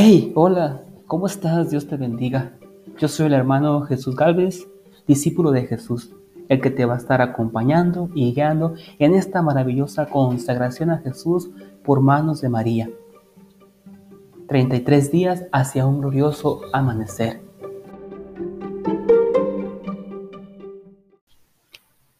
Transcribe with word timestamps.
Hey, 0.00 0.30
hola, 0.36 0.84
¿cómo 1.08 1.26
estás? 1.26 1.70
Dios 1.70 1.88
te 1.88 1.96
bendiga. 1.96 2.56
Yo 3.00 3.08
soy 3.08 3.26
el 3.26 3.32
hermano 3.32 3.80
Jesús 3.80 4.14
Galvez, 4.14 4.68
discípulo 5.08 5.50
de 5.50 5.66
Jesús, 5.66 6.14
el 6.48 6.60
que 6.60 6.70
te 6.70 6.84
va 6.84 6.94
a 6.94 6.98
estar 6.98 7.20
acompañando 7.20 8.08
y 8.14 8.32
guiando 8.32 8.74
en 9.00 9.16
esta 9.16 9.42
maravillosa 9.42 10.06
consagración 10.06 10.90
a 10.90 10.98
Jesús 10.98 11.50
por 11.82 12.00
manos 12.00 12.40
de 12.40 12.48
María. 12.48 12.88
33 14.46 15.10
días 15.10 15.46
hacia 15.50 15.84
un 15.84 15.98
glorioso 16.00 16.60
amanecer. 16.72 17.42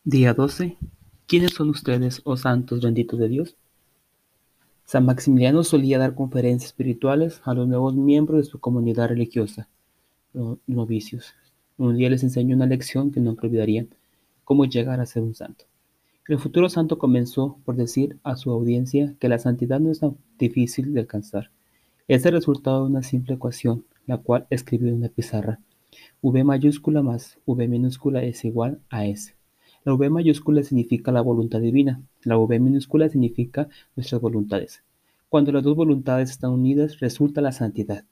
Día 0.02 0.34
12. 0.34 0.76
¿Quiénes 1.28 1.52
son 1.52 1.68
ustedes, 1.68 2.22
oh 2.24 2.36
santos 2.36 2.80
benditos 2.80 3.20
de 3.20 3.28
Dios? 3.28 3.56
San 4.90 5.04
Maximiliano 5.04 5.64
solía 5.64 5.98
dar 5.98 6.14
conferencias 6.14 6.70
espirituales 6.70 7.42
a 7.44 7.52
los 7.52 7.68
nuevos 7.68 7.94
miembros 7.94 8.38
de 8.38 8.50
su 8.50 8.58
comunidad 8.58 9.10
religiosa, 9.10 9.68
los 10.32 10.56
novicios. 10.66 11.34
Un 11.76 11.98
día 11.98 12.08
les 12.08 12.22
enseñó 12.22 12.56
una 12.56 12.64
lección 12.64 13.10
que 13.10 13.20
nunca 13.20 13.46
olvidarían, 13.46 13.90
cómo 14.44 14.64
llegar 14.64 14.98
a 14.98 15.04
ser 15.04 15.24
un 15.24 15.34
santo. 15.34 15.66
El 16.26 16.38
futuro 16.38 16.70
santo 16.70 16.96
comenzó 16.96 17.58
por 17.66 17.76
decir 17.76 18.16
a 18.22 18.36
su 18.36 18.50
audiencia 18.50 19.14
que 19.20 19.28
la 19.28 19.38
santidad 19.38 19.78
no 19.78 19.90
es 19.90 20.00
tan 20.00 20.16
difícil 20.38 20.94
de 20.94 21.00
alcanzar. 21.00 21.50
Es 22.06 22.24
el 22.24 22.32
resultado 22.32 22.84
de 22.84 22.90
una 22.90 23.02
simple 23.02 23.34
ecuación, 23.34 23.84
la 24.06 24.16
cual 24.16 24.46
escribió 24.48 24.88
en 24.88 24.94
una 24.94 25.08
pizarra. 25.10 25.60
V 26.22 26.44
mayúscula 26.44 27.02
más 27.02 27.36
V 27.44 27.68
minúscula 27.68 28.22
es 28.22 28.42
igual 28.42 28.80
a 28.88 29.04
S. 29.04 29.34
La 29.84 29.94
V 29.94 30.10
mayúscula 30.10 30.62
significa 30.62 31.12
la 31.12 31.20
voluntad 31.22 31.60
divina, 31.60 32.02
la 32.22 32.36
V 32.36 32.58
minúscula 32.58 33.08
significa 33.08 33.68
nuestras 33.96 34.20
voluntades. 34.20 34.82
Cuando 35.28 35.52
las 35.52 35.62
dos 35.62 35.76
voluntades 35.76 36.30
están 36.30 36.52
unidas, 36.52 37.00
resulta 37.00 37.42
la 37.42 37.52
santidad. 37.52 38.04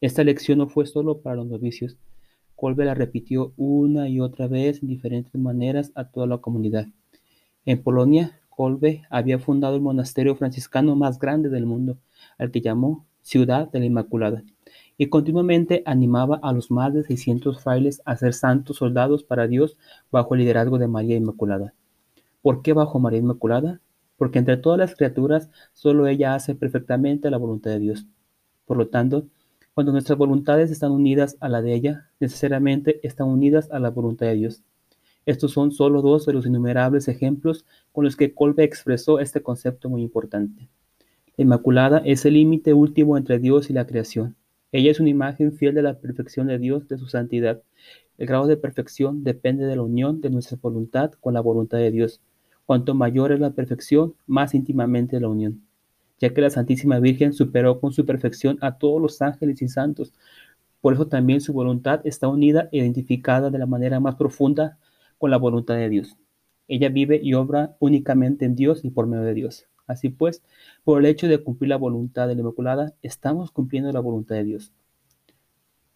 Esta 0.00 0.24
lección 0.24 0.58
no 0.58 0.68
fue 0.68 0.84
solo 0.84 1.20
para 1.20 1.36
los 1.36 1.46
novicios. 1.46 1.96
Colbe 2.56 2.84
la 2.84 2.94
repitió 2.94 3.52
una 3.56 4.08
y 4.08 4.18
otra 4.18 4.48
vez 4.48 4.82
en 4.82 4.88
diferentes 4.88 5.40
maneras 5.40 5.92
a 5.94 6.10
toda 6.10 6.26
la 6.26 6.38
comunidad. 6.38 6.86
En 7.66 7.80
Polonia, 7.82 8.40
Kolbe 8.48 9.02
había 9.10 9.38
fundado 9.38 9.76
el 9.76 9.82
monasterio 9.82 10.34
franciscano 10.34 10.96
más 10.96 11.20
grande 11.20 11.50
del 11.50 11.66
mundo, 11.66 11.98
al 12.36 12.50
que 12.50 12.60
llamó 12.60 13.06
Ciudad 13.22 13.70
de 13.70 13.78
la 13.78 13.86
Inmaculada 13.86 14.42
y 14.98 15.08
continuamente 15.08 15.84
animaba 15.86 16.40
a 16.42 16.52
los 16.52 16.70
más 16.72 16.92
de 16.92 17.04
600 17.04 17.62
frailes 17.62 18.02
a 18.04 18.16
ser 18.16 18.34
santos 18.34 18.78
soldados 18.78 19.22
para 19.22 19.46
Dios 19.46 19.76
bajo 20.10 20.34
el 20.34 20.40
liderazgo 20.40 20.78
de 20.78 20.88
María 20.88 21.16
Inmaculada. 21.16 21.74
¿Por 22.42 22.60
qué 22.60 22.72
bajo 22.72 22.98
María 22.98 23.20
Inmaculada? 23.20 23.80
Porque 24.20 24.38
entre 24.38 24.58
todas 24.58 24.78
las 24.78 24.94
criaturas 24.94 25.48
solo 25.72 26.06
ella 26.06 26.34
hace 26.34 26.54
perfectamente 26.54 27.30
la 27.30 27.38
voluntad 27.38 27.70
de 27.70 27.78
Dios. 27.78 28.06
Por 28.66 28.76
lo 28.76 28.88
tanto, 28.88 29.26
cuando 29.72 29.92
nuestras 29.92 30.18
voluntades 30.18 30.70
están 30.70 30.92
unidas 30.92 31.38
a 31.40 31.48
la 31.48 31.62
de 31.62 31.72
ella, 31.72 32.10
necesariamente 32.20 33.00
están 33.02 33.28
unidas 33.28 33.70
a 33.70 33.78
la 33.78 33.88
voluntad 33.88 34.26
de 34.26 34.34
Dios. 34.34 34.62
Estos 35.24 35.52
son 35.52 35.72
solo 35.72 36.02
dos 36.02 36.26
de 36.26 36.34
los 36.34 36.44
innumerables 36.44 37.08
ejemplos 37.08 37.64
con 37.92 38.04
los 38.04 38.14
que 38.14 38.34
Colbe 38.34 38.62
expresó 38.62 39.20
este 39.20 39.40
concepto 39.42 39.88
muy 39.88 40.02
importante. 40.02 40.68
La 41.38 41.44
Inmaculada 41.44 42.02
es 42.04 42.26
el 42.26 42.34
límite 42.34 42.74
último 42.74 43.16
entre 43.16 43.38
Dios 43.38 43.70
y 43.70 43.72
la 43.72 43.86
creación. 43.86 44.36
Ella 44.70 44.90
es 44.90 45.00
una 45.00 45.08
imagen 45.08 45.54
fiel 45.54 45.74
de 45.74 45.80
la 45.80 45.98
perfección 45.98 46.46
de 46.46 46.58
Dios, 46.58 46.88
de 46.88 46.98
su 46.98 47.06
santidad. 47.06 47.62
El 48.18 48.26
grado 48.26 48.46
de 48.46 48.58
perfección 48.58 49.24
depende 49.24 49.64
de 49.64 49.76
la 49.76 49.82
unión 49.82 50.20
de 50.20 50.28
nuestra 50.28 50.58
voluntad 50.60 51.12
con 51.22 51.32
la 51.32 51.40
voluntad 51.40 51.78
de 51.78 51.90
Dios. 51.90 52.20
Cuanto 52.70 52.94
mayor 52.94 53.32
es 53.32 53.40
la 53.40 53.50
perfección, 53.50 54.14
más 54.28 54.54
íntimamente 54.54 55.18
la 55.18 55.26
unión, 55.26 55.60
ya 56.20 56.32
que 56.32 56.40
la 56.40 56.50
Santísima 56.50 57.00
Virgen 57.00 57.32
superó 57.32 57.80
con 57.80 57.92
su 57.92 58.06
perfección 58.06 58.58
a 58.60 58.78
todos 58.78 59.02
los 59.02 59.20
ángeles 59.22 59.60
y 59.60 59.66
santos. 59.66 60.12
Por 60.80 60.94
eso 60.94 61.08
también 61.08 61.40
su 61.40 61.52
voluntad 61.52 62.00
está 62.04 62.28
unida 62.28 62.68
e 62.70 62.78
identificada 62.78 63.50
de 63.50 63.58
la 63.58 63.66
manera 63.66 63.98
más 63.98 64.14
profunda 64.14 64.78
con 65.18 65.32
la 65.32 65.36
voluntad 65.36 65.74
de 65.74 65.88
Dios. 65.88 66.16
Ella 66.68 66.90
vive 66.90 67.18
y 67.20 67.34
obra 67.34 67.74
únicamente 67.80 68.44
en 68.44 68.54
Dios 68.54 68.84
y 68.84 68.90
por 68.90 69.08
medio 69.08 69.24
de 69.24 69.34
Dios. 69.34 69.66
Así 69.88 70.08
pues, 70.08 70.40
por 70.84 71.00
el 71.00 71.06
hecho 71.06 71.26
de 71.26 71.42
cumplir 71.42 71.70
la 71.70 71.76
voluntad 71.76 72.28
de 72.28 72.36
la 72.36 72.42
Inmaculada, 72.42 72.94
estamos 73.02 73.50
cumpliendo 73.50 73.90
la 73.90 73.98
voluntad 73.98 74.36
de 74.36 74.44
Dios. 74.44 74.72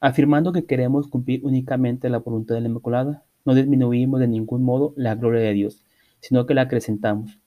Afirmando 0.01 0.51
que 0.51 0.65
queremos 0.65 1.07
cumplir 1.07 1.41
únicamente 1.45 2.09
la 2.09 2.19
voluntad 2.19 2.57
de 2.57 2.63
la 2.63 2.69
Inmaculada, 2.69 3.23
no 3.45 3.55
disminuimos 3.55 4.19
de 4.19 4.27
ningún 4.27 4.65
modo 4.65 4.93
la 4.97 5.15
gloria 5.15 5.43
de 5.43 5.53
Dios, 5.53 5.84
sino 6.25 6.47
que 6.47 6.55
la 6.55 6.63
acrecentamos, 6.63 7.39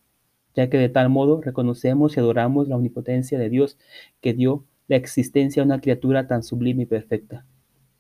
ya 0.55 0.69
que 0.69 0.77
de 0.77 0.87
tal 0.87 1.09
modo 1.09 1.41
reconocemos 1.41 2.15
y 2.15 2.19
adoramos 2.19 2.67
la 2.67 2.75
omnipotencia 2.75 3.39
de 3.39 3.49
Dios 3.49 3.79
que 4.21 4.35
dio 4.35 4.65
la 4.87 4.97
existencia 4.97 5.63
a 5.63 5.65
una 5.65 5.81
criatura 5.81 6.27
tan 6.27 6.43
sublime 6.43 6.83
y 6.83 6.85
perfecta. 6.85 7.43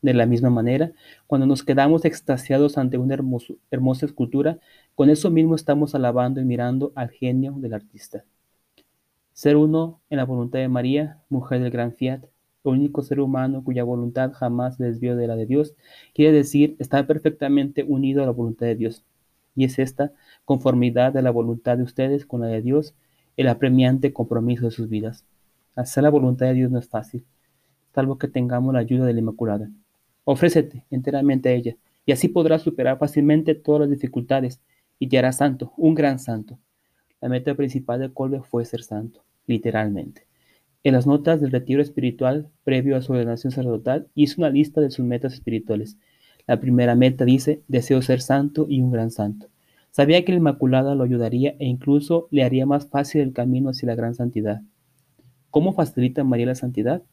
De 0.03 0.13
la 0.13 0.27
misma 0.27 0.51
manera, 0.51 0.91
cuando 1.25 1.47
nos 1.47 1.63
quedamos 1.63 2.05
extasiados 2.05 2.77
ante 2.77 2.99
una 2.99 3.15
hermosa 3.15 4.05
escultura, 4.05 4.59
con 4.93 5.09
eso 5.09 5.31
mismo 5.31 5.55
estamos 5.55 5.95
alabando 5.95 6.41
y 6.41 6.45
mirando 6.45 6.91
al 6.93 7.09
genio 7.09 7.55
del 7.57 7.73
artista. 7.73 8.23
Ser 9.33 9.55
uno 9.55 9.99
en 10.11 10.17
la 10.17 10.25
voluntad 10.25 10.59
de 10.59 10.67
María, 10.67 11.23
mujer 11.27 11.59
del 11.59 11.71
gran 11.71 11.91
fiat, 11.91 12.23
el 12.63 12.71
único 12.71 13.01
ser 13.01 13.19
humano 13.19 13.63
cuya 13.63 13.83
voluntad 13.83 14.31
jamás 14.33 14.77
desvió 14.77 15.15
de 15.15 15.25
la 15.25 15.35
de 15.35 15.47
Dios, 15.47 15.73
quiere 16.13 16.37
decir 16.37 16.75
estar 16.77 17.07
perfectamente 17.07 17.81
unido 17.81 18.21
a 18.21 18.27
la 18.27 18.31
voluntad 18.31 18.67
de 18.67 18.75
Dios. 18.75 19.06
Y 19.57 19.65
es 19.65 19.79
esta 19.79 20.13
conformidad 20.45 21.11
de 21.11 21.21
la 21.21 21.31
voluntad 21.31 21.77
de 21.77 21.83
ustedes 21.83 22.25
con 22.25 22.39
la 22.39 22.47
de 22.47 22.61
Dios 22.61 22.93
el 23.35 23.49
apremiante 23.49 24.13
compromiso 24.13 24.65
de 24.65 24.71
sus 24.71 24.87
vidas. 24.87 25.25
Hacer 25.75 26.03
la 26.03 26.09
voluntad 26.09 26.45
de 26.45 26.53
Dios 26.53 26.71
no 26.71 26.79
es 26.79 26.87
fácil, 26.87 27.25
salvo 27.93 28.17
que 28.17 28.29
tengamos 28.29 28.73
la 28.73 28.79
ayuda 28.79 29.05
de 29.05 29.13
la 29.13 29.19
Inmaculada. 29.19 29.69
Ofrécete 30.23 30.85
enteramente 30.89 31.49
a 31.49 31.53
ella, 31.53 31.75
y 32.05 32.13
así 32.13 32.29
podrás 32.29 32.61
superar 32.61 32.97
fácilmente 32.97 33.53
todas 33.53 33.81
las 33.81 33.89
dificultades 33.89 34.61
y 34.99 35.07
te 35.07 35.17
harás 35.17 35.37
santo, 35.37 35.73
un 35.75 35.93
gran 35.93 36.19
santo. 36.19 36.57
La 37.19 37.27
meta 37.27 37.53
principal 37.55 37.99
de 37.99 38.13
Colbe 38.13 38.41
fue 38.41 38.63
ser 38.63 38.83
santo 38.83 39.23
literalmente. 39.47 40.27
En 40.83 40.93
las 40.93 41.07
notas 41.07 41.41
del 41.41 41.51
retiro 41.51 41.81
espiritual 41.81 42.49
previo 42.63 42.95
a 42.95 43.01
su 43.01 43.13
ordenación 43.13 43.51
sacerdotal 43.51 44.07
hizo 44.13 44.39
una 44.39 44.49
lista 44.49 44.81
de 44.81 44.91
sus 44.91 45.05
metas 45.05 45.33
espirituales. 45.33 45.97
La 46.47 46.59
primera 46.59 46.95
meta 46.95 47.25
dice, 47.25 47.61
deseo 47.67 48.01
ser 48.01 48.21
santo 48.21 48.65
y 48.67 48.81
un 48.81 48.91
gran 48.91 49.11
santo. 49.11 49.47
Sabía 49.91 50.23
que 50.25 50.31
la 50.31 50.39
Inmaculada 50.39 50.95
lo 50.95 51.03
ayudaría 51.03 51.55
e 51.59 51.65
incluso 51.65 52.27
le 52.31 52.43
haría 52.43 52.65
más 52.65 52.87
fácil 52.87 53.21
el 53.21 53.33
camino 53.33 53.69
hacia 53.69 53.87
la 53.87 53.95
gran 53.95 54.15
santidad. 54.15 54.61
¿Cómo 55.51 55.73
facilita 55.73 56.23
María 56.23 56.47
la 56.47 56.55
santidad? 56.55 57.03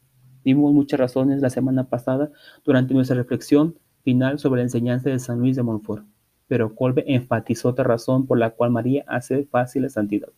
Vimos 0.43 0.73
muchas 0.73 0.99
razones 0.99 1.41
la 1.41 1.49
semana 1.49 1.89
pasada 1.89 2.31
durante 2.63 2.93
nuestra 2.93 3.15
reflexión 3.15 3.75
final 4.03 4.39
sobre 4.39 4.59
la 4.59 4.65
enseñanza 4.65 5.09
de 5.09 5.19
San 5.19 5.39
Luis 5.39 5.55
de 5.55 5.63
Montfort, 5.63 6.05
pero 6.47 6.73
Colbe 6.73 7.03
enfatizó 7.07 7.69
otra 7.69 7.83
razón 7.83 8.25
por 8.25 8.37
la 8.37 8.51
cual 8.51 8.71
María 8.71 9.03
hace 9.07 9.45
fácil 9.45 9.83
la 9.83 9.89
santidad 9.89 10.29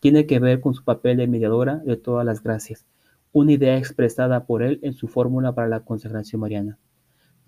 tiene 0.00 0.26
que 0.26 0.38
ver 0.38 0.60
con 0.60 0.74
su 0.74 0.84
papel 0.84 1.16
de 1.16 1.26
mediadora 1.26 1.76
de 1.76 1.96
todas 1.96 2.24
las 2.24 2.42
gracias, 2.42 2.86
una 3.32 3.52
idea 3.52 3.76
expresada 3.76 4.46
por 4.46 4.62
él 4.62 4.78
en 4.82 4.94
su 4.94 5.08
fórmula 5.08 5.54
para 5.54 5.68
la 5.68 5.80
consagración 5.80 6.40
mariana. 6.40 6.78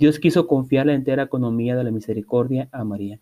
Dios 0.00 0.18
quiso 0.18 0.46
confiar 0.46 0.86
la 0.86 0.94
entera 0.94 1.24
economía 1.24 1.76
de 1.76 1.84
la 1.84 1.90
misericordia 1.90 2.70
a 2.72 2.84
María. 2.84 3.20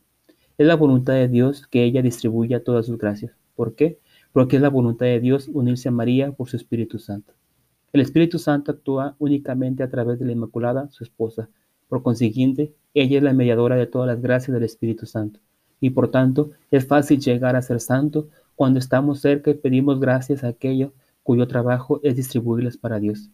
Es 0.59 0.65
la 0.65 0.77
voluntad 0.77 1.15
de 1.15 1.27
Dios 1.27 1.67
que 1.67 1.83
ella 1.83 2.03
distribuya 2.03 2.63
todas 2.63 2.87
sus 2.87 2.99
gracias. 2.99 3.33
¿Por 3.57 3.75
qué? 3.75 3.99
Porque 4.31 4.55
es 4.55 4.63
la 4.63 4.71
voluntad 4.71 5.07
de 5.07 5.19
Dios 5.19 5.51
unirse 5.53 5.89
a 5.89 5.91
María 5.91 6.31
por 6.31 6.49
su 6.49 6.57
Espíritu 6.57 7.01
Santo. 7.01 7.33
El 7.93 8.01
Espíritu 8.01 8.39
Santo 8.39 8.71
actúa 8.71 9.17
únicamente 9.19 9.83
a 9.83 9.91
través 9.91 10.21
de 10.21 10.27
la 10.27 10.31
Inmaculada, 10.31 10.89
su 10.91 11.03
esposa. 11.03 11.49
Por 11.89 12.05
consiguiente, 12.05 12.73
ella 12.95 13.17
es 13.17 13.25
la 13.25 13.33
mediadora 13.33 13.75
de 13.75 13.89
todas 13.89 14.07
las 14.07 14.23
gracias 14.23 14.55
del 14.55 14.63
Espíritu 14.63 15.05
Santo. 15.05 15.41
Y 15.81 15.91
por 15.91 16.13
tanto, 16.13 16.53
es 16.71 16.87
fácil 16.87 17.19
llegar 17.19 17.57
a 17.57 17.63
ser 17.63 17.81
santo 17.81 18.29
cuando 18.55 18.79
estamos 18.79 19.21
cerca 19.21 19.51
y 19.51 19.55
pedimos 19.55 19.99
gracias 19.99 20.45
a 20.45 20.49
aquello 20.51 20.93
cuyo 21.25 21.49
trabajo 21.49 21.99
es 22.05 22.15
distribuirlas 22.15 22.77
para 22.77 23.01
Dios. 23.01 23.31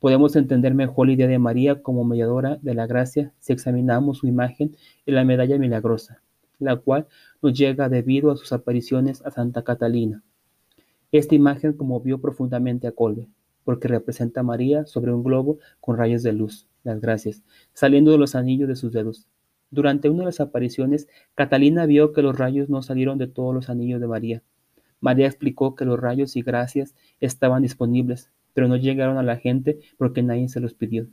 Podemos 0.00 0.34
entender 0.34 0.74
mejor 0.74 1.06
la 1.06 1.12
idea 1.12 1.28
de 1.28 1.38
María 1.38 1.82
como 1.82 2.04
mediadora 2.04 2.58
de 2.62 2.74
la 2.74 2.86
gracia 2.86 3.34
si 3.38 3.52
examinamos 3.52 4.18
su 4.18 4.26
imagen 4.26 4.74
en 5.04 5.14
la 5.14 5.24
medalla 5.24 5.58
milagrosa, 5.58 6.22
la 6.58 6.76
cual 6.76 7.06
nos 7.42 7.52
llega 7.52 7.90
debido 7.90 8.30
a 8.30 8.36
sus 8.36 8.52
apariciones 8.52 9.24
a 9.26 9.30
Santa 9.30 9.62
Catalina. 9.62 10.22
Esta 11.12 11.34
imagen 11.34 11.74
conmovió 11.74 12.18
profundamente 12.18 12.86
a 12.86 12.92
Colbe, 12.92 13.28
porque 13.62 13.88
representa 13.88 14.40
a 14.40 14.44
María 14.44 14.86
sobre 14.86 15.12
un 15.12 15.22
globo 15.22 15.58
con 15.80 15.98
rayos 15.98 16.22
de 16.22 16.32
luz, 16.32 16.66
las 16.82 16.98
gracias, 17.00 17.42
saliendo 17.74 18.10
de 18.10 18.18
los 18.18 18.34
anillos 18.34 18.68
de 18.68 18.76
sus 18.76 18.92
dedos. 18.92 19.28
Durante 19.70 20.08
una 20.08 20.20
de 20.20 20.26
las 20.26 20.40
apariciones, 20.40 21.08
Catalina 21.34 21.84
vio 21.84 22.12
que 22.12 22.22
los 22.22 22.38
rayos 22.38 22.70
no 22.70 22.80
salieron 22.80 23.18
de 23.18 23.26
todos 23.26 23.54
los 23.54 23.68
anillos 23.68 24.00
de 24.00 24.08
María, 24.08 24.42
María 25.00 25.26
explicó 25.26 25.74
que 25.74 25.86
los 25.86 25.98
rayos 25.98 26.36
y 26.36 26.42
gracias 26.42 26.94
estaban 27.20 27.62
disponibles, 27.62 28.30
pero 28.54 28.68
no 28.68 28.76
llegaron 28.76 29.18
a 29.18 29.22
la 29.22 29.36
gente 29.36 29.80
porque 29.98 30.22
nadie 30.22 30.48
se 30.48 30.60
los 30.60 30.74
pidió. 30.74 31.08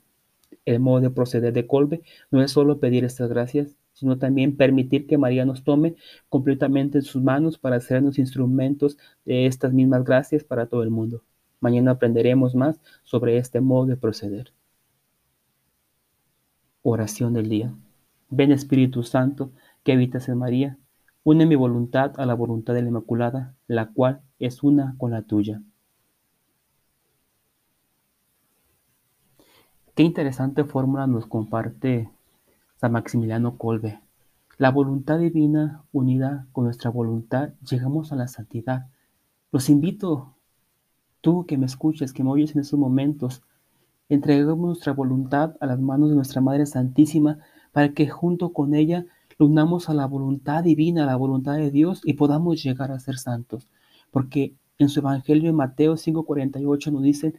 El 0.65 0.79
modo 0.79 1.01
de 1.01 1.09
proceder 1.09 1.53
de 1.53 1.67
Colbe 1.67 2.01
no 2.31 2.41
es 2.41 2.51
solo 2.51 2.79
pedir 2.79 3.03
estas 3.03 3.29
gracias, 3.29 3.77
sino 3.93 4.17
también 4.17 4.55
permitir 4.55 5.07
que 5.07 5.17
María 5.17 5.45
nos 5.45 5.63
tome 5.63 5.95
completamente 6.29 6.99
en 6.99 7.03
sus 7.03 7.21
manos 7.21 7.57
para 7.57 7.77
hacernos 7.77 8.19
instrumentos 8.19 8.97
de 9.25 9.47
estas 9.47 9.73
mismas 9.73 10.03
gracias 10.03 10.43
para 10.43 10.67
todo 10.67 10.83
el 10.83 10.91
mundo. 10.91 11.23
Mañana 11.59 11.91
aprenderemos 11.91 12.53
más 12.53 12.79
sobre 13.03 13.37
este 13.37 13.59
modo 13.59 13.87
de 13.87 13.97
proceder. 13.97 14.53
Oración 16.83 17.33
del 17.33 17.49
día. 17.49 17.73
Ven 18.29 18.51
Espíritu 18.51 19.03
Santo, 19.03 19.51
que 19.83 19.93
habitas 19.93 20.29
en 20.29 20.37
María, 20.37 20.77
une 21.23 21.45
mi 21.45 21.55
voluntad 21.55 22.13
a 22.17 22.25
la 22.25 22.35
voluntad 22.35 22.73
de 22.73 22.83
la 22.83 22.89
Inmaculada, 22.89 23.55
la 23.67 23.91
cual 23.91 24.21
es 24.37 24.63
una 24.63 24.95
con 24.97 25.11
la 25.11 25.23
tuya. 25.23 25.61
Qué 29.97 30.03
interesante 30.03 30.63
fórmula 30.63 31.07
nos 31.07 31.25
comparte 31.25 32.11
San 32.79 32.91
Maximiliano 32.91 33.57
Colbe. 33.57 33.99
La 34.59 34.69
voluntad 34.69 35.17
divina 35.17 35.85
unida 35.91 36.45
con 36.51 36.65
nuestra 36.65 36.91
voluntad 36.91 37.53
llegamos 37.67 38.11
a 38.11 38.15
la 38.15 38.27
santidad. 38.27 38.85
Los 39.51 39.71
invito, 39.71 40.35
tú 41.21 41.47
que 41.47 41.57
me 41.57 41.65
escuches, 41.65 42.13
que 42.13 42.23
me 42.23 42.29
oyes 42.29 42.53
en 42.53 42.61
estos 42.61 42.77
momentos, 42.77 43.41
entreguemos 44.07 44.67
nuestra 44.67 44.93
voluntad 44.93 45.55
a 45.61 45.65
las 45.65 45.79
manos 45.79 46.09
de 46.09 46.15
nuestra 46.15 46.41
Madre 46.41 46.67
Santísima 46.67 47.39
para 47.71 47.93
que 47.93 48.07
junto 48.07 48.53
con 48.53 48.75
ella 48.75 49.07
unamos 49.39 49.89
a 49.89 49.95
la 49.95 50.05
voluntad 50.05 50.63
divina, 50.63 51.05
a 51.05 51.07
la 51.07 51.15
voluntad 51.15 51.55
de 51.55 51.71
Dios 51.71 52.01
y 52.03 52.13
podamos 52.13 52.61
llegar 52.61 52.91
a 52.91 52.99
ser 52.99 53.17
santos. 53.17 53.67
Porque 54.11 54.53
en 54.77 54.89
su 54.89 54.99
Evangelio 54.99 55.49
en 55.49 55.55
Mateo 55.55 55.97
5:48 55.97 56.91
nos 56.91 57.01
dicen, 57.01 57.33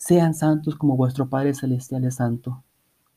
sean 0.00 0.32
santos 0.32 0.76
como 0.76 0.96
vuestro 0.96 1.28
Padre 1.28 1.52
Celestial 1.52 2.04
es 2.04 2.16
santo. 2.16 2.64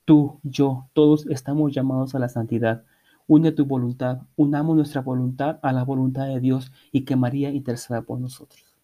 Tú, 0.04 0.40
yo, 0.44 0.90
todos 0.92 1.26
estamos 1.28 1.72
llamados 1.72 2.14
a 2.14 2.20
la 2.20 2.28
santidad. 2.28 2.84
Une 3.26 3.54
tu 3.54 3.66
voluntad, 3.66 4.24
unamos 4.36 4.76
nuestra 4.76 5.00
voluntad 5.00 5.60
a 5.64 5.72
la 5.72 5.86
voluntad 5.86 6.28
de 6.28 6.42
Dios 6.42 6.74
y 6.92 7.06
que 7.06 7.16
María 7.16 7.52
interceda 7.52 8.02
por 8.02 8.20
nosotros. 8.20 8.76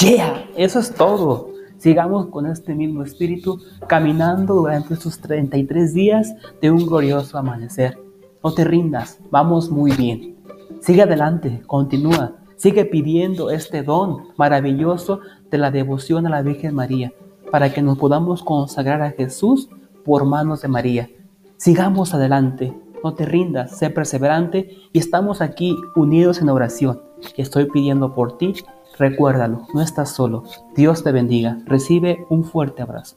Yeah, 0.00 0.48
eso 0.56 0.78
es 0.78 0.94
todo. 0.94 1.52
Sigamos 1.78 2.28
con 2.28 2.46
este 2.46 2.76
mismo 2.76 3.02
espíritu 3.02 3.60
caminando 3.88 4.54
durante 4.54 4.94
estos 4.94 5.18
33 5.18 5.92
días 5.92 6.32
de 6.62 6.70
un 6.70 6.86
glorioso 6.86 7.38
amanecer. 7.38 7.98
No 8.42 8.54
te 8.54 8.62
rindas, 8.62 9.18
vamos 9.32 9.68
muy 9.68 9.90
bien. 9.90 10.36
Sigue 10.80 11.02
adelante, 11.02 11.60
continúa. 11.66 12.43
Sigue 12.64 12.86
pidiendo 12.86 13.50
este 13.50 13.82
don 13.82 14.28
maravilloso 14.38 15.20
de 15.50 15.58
la 15.58 15.70
devoción 15.70 16.26
a 16.26 16.30
la 16.30 16.40
Virgen 16.40 16.74
María 16.74 17.12
para 17.50 17.74
que 17.74 17.82
nos 17.82 17.98
podamos 17.98 18.42
consagrar 18.42 19.02
a 19.02 19.10
Jesús 19.10 19.68
por 20.02 20.24
manos 20.24 20.62
de 20.62 20.68
María. 20.68 21.10
Sigamos 21.58 22.14
adelante, 22.14 22.72
no 23.04 23.12
te 23.12 23.26
rindas, 23.26 23.76
sé 23.76 23.90
perseverante 23.90 24.78
y 24.94 24.98
estamos 24.98 25.42
aquí 25.42 25.76
unidos 25.94 26.40
en 26.40 26.48
oración. 26.48 27.02
Estoy 27.36 27.66
pidiendo 27.66 28.14
por 28.14 28.38
ti, 28.38 28.54
recuérdalo, 28.98 29.66
no 29.74 29.82
estás 29.82 30.14
solo. 30.14 30.44
Dios 30.74 31.04
te 31.04 31.12
bendiga, 31.12 31.58
recibe 31.66 32.24
un 32.30 32.44
fuerte 32.44 32.80
abrazo. 32.80 33.16